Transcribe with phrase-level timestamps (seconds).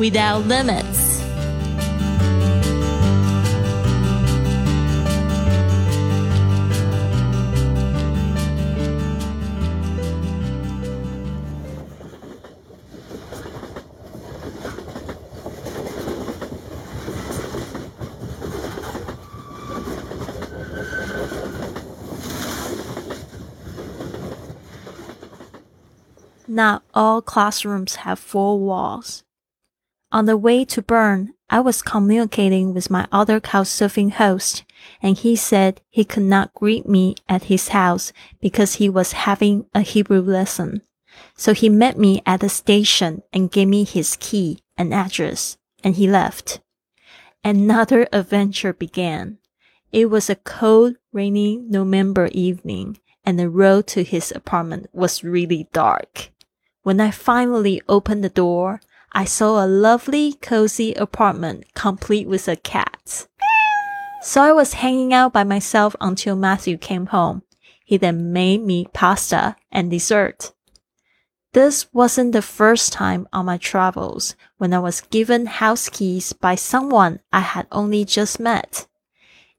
[0.00, 1.20] without limits.
[26.48, 29.22] Not all classrooms have four walls.
[30.12, 34.64] On the way to Bern, I was communicating with my other couchsurfing host,
[35.00, 39.66] and he said he could not greet me at his house because he was having
[39.72, 40.82] a Hebrew lesson.
[41.36, 45.94] So he met me at the station and gave me his key and address, and
[45.94, 46.60] he left.
[47.44, 49.38] Another adventure began.
[49.92, 55.68] It was a cold, rainy November evening, and the road to his apartment was really
[55.72, 56.30] dark.
[56.82, 58.80] When I finally opened the door,
[59.12, 63.26] I saw a lovely, cozy apartment complete with a cat.
[64.22, 67.42] So I was hanging out by myself until Matthew came home.
[67.84, 70.52] He then made me pasta and dessert.
[71.52, 76.54] This wasn't the first time on my travels when I was given house keys by
[76.54, 78.86] someone I had only just met.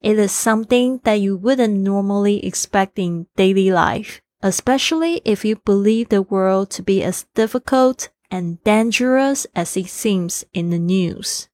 [0.00, 6.08] It is something that you wouldn't normally expect in daily life especially if you believe
[6.08, 11.48] the world to be as difficult and dangerous as it seems in the news.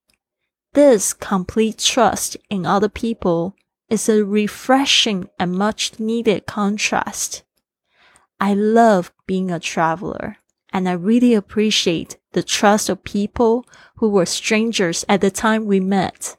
[0.74, 3.56] This complete trust in other people
[3.88, 7.44] is a refreshing and much needed contrast.
[8.38, 10.38] I love being a traveler
[10.72, 13.64] and I really appreciate the trust of people
[13.96, 16.36] who were strangers at the time we met.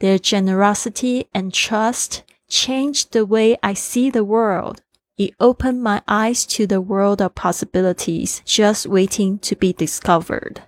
[0.00, 4.82] Their generosity and trust changed the way I see the world.
[5.18, 10.62] It opened my eyes to the world of possibilities just waiting to be discovered.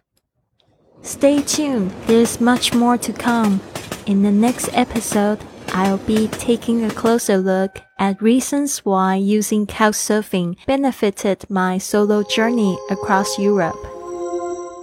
[1.02, 3.60] Stay tuned, there's much more to come.
[4.06, 5.38] In the next episode,
[5.68, 12.76] I'll be taking a closer look at reasons why using couchsurfing benefited my solo journey
[12.90, 13.78] across Europe.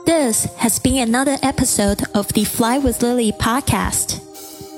[0.05, 4.21] This has been another episode of the Fly with Lily podcast.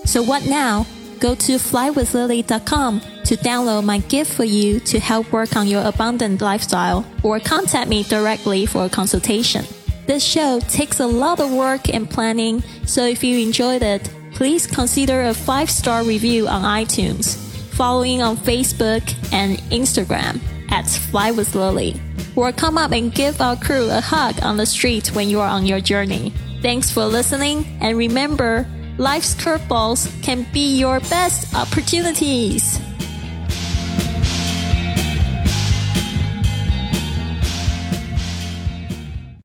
[0.07, 0.88] So what now?
[1.19, 6.41] Go to flywithlily.com to download my gift for you to help work on your abundant
[6.41, 9.63] lifestyle or contact me directly for a consultation.
[10.07, 14.66] This show takes a lot of work and planning, so if you enjoyed it, please
[14.66, 17.38] consider a five star review on iTunes,
[17.75, 20.41] following on Facebook and Instagram
[20.72, 22.01] at Fly with Lily,
[22.35, 25.47] or come up and give our crew a hug on the street when you are
[25.50, 26.34] on your journey.
[26.63, 28.66] Thanks for listening, and remember,
[28.97, 32.88] life's curveballs can be your best opportunities.